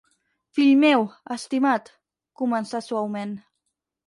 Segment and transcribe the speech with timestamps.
[0.59, 1.05] Fill meu,
[1.35, 3.37] estimat –començà suaument–.